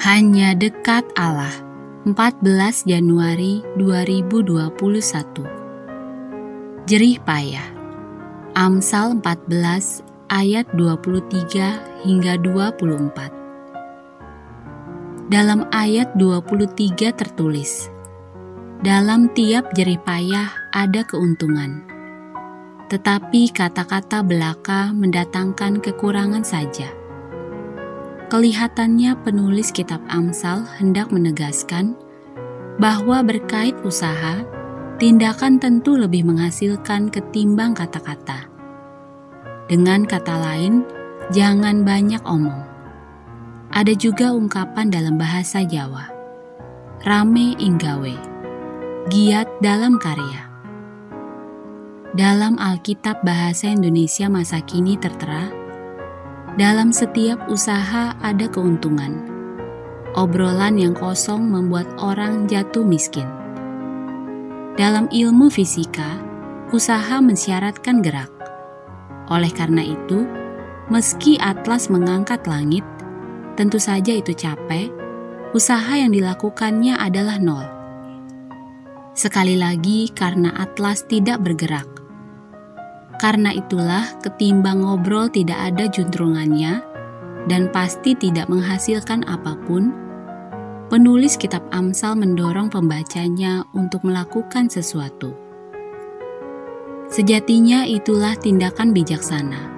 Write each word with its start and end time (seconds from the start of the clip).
Hanya 0.00 0.56
dekat 0.56 1.04
Allah. 1.12 1.52
14 2.08 2.88
Januari 2.88 3.60
2021 3.76 4.72
Jerih 6.88 7.20
payah. 7.20 7.68
Amsal 8.56 9.20
14 9.20 10.00
ayat 10.32 10.64
23 10.72 12.08
hingga 12.08 12.40
24 12.40 15.28
Dalam 15.28 15.68
ayat 15.68 16.16
23 16.16 17.12
tertulis 17.12 17.92
Dalam 18.80 19.28
tiap 19.36 19.68
jerih 19.76 20.00
payah 20.00 20.48
ada 20.72 21.04
keuntungan. 21.04 21.84
Tetapi 22.88 23.52
kata-kata 23.52 24.24
belaka 24.24 24.96
mendatangkan 24.96 25.84
kekurangan 25.84 26.40
saja. 26.40 26.99
Kelihatannya 28.30 29.26
penulis 29.26 29.74
kitab 29.74 29.98
Amsal 30.06 30.62
hendak 30.78 31.10
menegaskan 31.10 31.98
bahwa 32.78 33.26
berkait 33.26 33.74
usaha, 33.82 34.46
tindakan 35.02 35.58
tentu 35.58 35.98
lebih 35.98 36.22
menghasilkan 36.22 37.10
ketimbang 37.10 37.74
kata-kata. 37.74 38.46
Dengan 39.66 40.06
kata 40.06 40.46
lain, 40.46 40.86
jangan 41.34 41.82
banyak 41.82 42.22
omong. 42.22 42.62
Ada 43.74 43.98
juga 43.98 44.30
ungkapan 44.30 44.94
dalam 44.94 45.18
bahasa 45.18 45.66
Jawa, 45.66 46.06
rame 47.02 47.58
inggawe, 47.58 48.14
giat 49.10 49.50
dalam 49.58 49.98
karya. 49.98 50.46
Dalam 52.14 52.62
Alkitab 52.62 53.26
Bahasa 53.26 53.74
Indonesia 53.74 54.30
masa 54.30 54.62
kini 54.62 54.94
tertera, 54.94 55.59
dalam 56.60 56.92
setiap 56.92 57.40
usaha 57.48 58.12
ada 58.20 58.44
keuntungan. 58.52 59.24
Obrolan 60.12 60.76
yang 60.76 60.92
kosong 60.92 61.48
membuat 61.48 61.88
orang 61.96 62.44
jatuh 62.44 62.84
miskin. 62.84 63.24
Dalam 64.76 65.08
ilmu 65.08 65.48
fisika, 65.48 66.20
usaha 66.68 67.16
mensyaratkan 67.24 68.04
gerak. 68.04 68.28
Oleh 69.32 69.48
karena 69.48 69.80
itu, 69.80 70.28
meski 70.92 71.40
Atlas 71.40 71.88
mengangkat 71.88 72.44
langit, 72.44 72.84
tentu 73.56 73.80
saja 73.80 74.12
itu 74.12 74.36
capek, 74.36 74.92
usaha 75.56 75.96
yang 75.96 76.12
dilakukannya 76.12 76.92
adalah 76.92 77.40
nol. 77.40 77.64
Sekali 79.16 79.56
lagi, 79.56 80.12
karena 80.12 80.52
Atlas 80.60 81.08
tidak 81.08 81.40
bergerak, 81.40 81.88
karena 83.20 83.52
itulah, 83.52 84.08
ketimbang 84.24 84.80
ngobrol 84.80 85.28
tidak 85.28 85.60
ada 85.60 85.84
juntrungannya 85.92 86.80
dan 87.52 87.68
pasti 87.68 88.16
tidak 88.16 88.48
menghasilkan 88.48 89.28
apa 89.28 89.60
pun, 89.68 89.92
penulis 90.88 91.36
kitab 91.36 91.60
Amsal 91.68 92.16
mendorong 92.16 92.72
pembacanya 92.72 93.68
untuk 93.76 94.08
melakukan 94.08 94.72
sesuatu. 94.72 95.36
Sejatinya 97.12 97.84
itulah 97.84 98.32
tindakan 98.40 98.96
bijaksana. 98.96 99.68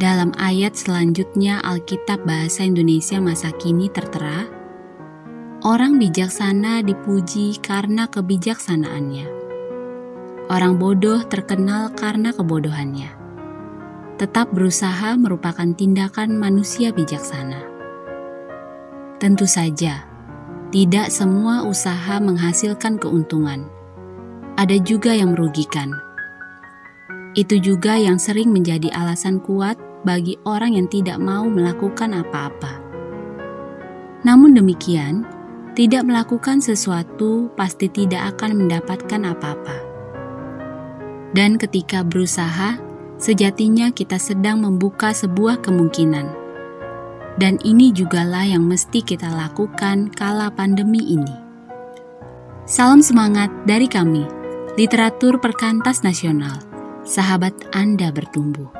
Dalam 0.00 0.32
ayat 0.40 0.80
selanjutnya 0.80 1.60
Alkitab 1.60 2.24
Bahasa 2.24 2.64
Indonesia 2.64 3.20
masa 3.20 3.52
kini 3.52 3.92
tertera, 3.92 4.48
orang 5.60 6.00
bijaksana 6.00 6.80
dipuji 6.80 7.60
karena 7.60 8.08
kebijaksanaannya. 8.08 9.39
Orang 10.50 10.82
bodoh 10.82 11.22
terkenal 11.30 11.94
karena 11.94 12.34
kebodohannya. 12.34 13.06
Tetap 14.18 14.50
berusaha 14.50 15.14
merupakan 15.14 15.70
tindakan 15.78 16.34
manusia 16.34 16.90
bijaksana. 16.90 17.62
Tentu 19.22 19.46
saja, 19.46 20.10
tidak 20.74 21.14
semua 21.14 21.62
usaha 21.62 22.18
menghasilkan 22.18 22.98
keuntungan. 22.98 23.70
Ada 24.58 24.82
juga 24.82 25.14
yang 25.14 25.38
merugikan. 25.38 25.94
Itu 27.38 27.62
juga 27.62 27.94
yang 27.94 28.18
sering 28.18 28.50
menjadi 28.50 28.90
alasan 28.90 29.38
kuat 29.38 29.78
bagi 30.02 30.34
orang 30.42 30.74
yang 30.74 30.90
tidak 30.90 31.22
mau 31.22 31.46
melakukan 31.46 32.10
apa-apa. 32.10 32.82
Namun 34.26 34.58
demikian, 34.58 35.22
tidak 35.78 36.02
melakukan 36.02 36.58
sesuatu 36.58 37.54
pasti 37.54 37.86
tidak 37.86 38.34
akan 38.34 38.66
mendapatkan 38.66 39.22
apa-apa. 39.30 39.89
Dan 41.30 41.62
ketika 41.62 42.02
berusaha, 42.02 42.80
sejatinya 43.20 43.94
kita 43.94 44.18
sedang 44.18 44.66
membuka 44.66 45.14
sebuah 45.14 45.62
kemungkinan. 45.62 46.26
Dan 47.38 47.56
ini 47.62 47.94
jugalah 47.94 48.42
yang 48.42 48.66
mesti 48.66 49.00
kita 49.00 49.30
lakukan 49.30 50.10
kala 50.10 50.50
pandemi 50.50 51.00
ini. 51.14 51.36
Salam 52.66 53.00
semangat 53.00 53.50
dari 53.64 53.86
kami, 53.86 54.26
Literatur 54.74 55.38
Perkantas 55.38 56.02
Nasional. 56.02 56.58
Sahabat 57.06 57.54
Anda 57.74 58.10
bertumbuh. 58.10 58.79